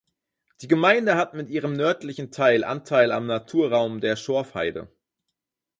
Die 0.61 0.67
Gemeinde 0.67 1.15
hat 1.15 1.35
mit 1.35 1.51
ihrem 1.51 1.73
nördlichen 1.73 2.31
Teil 2.31 2.63
Anteil 2.63 3.11
am 3.11 3.27
Naturraum 3.27 4.01
der 4.01 4.15
Schorfheide. 4.15 4.91